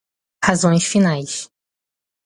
[0.43, 1.47] razões finais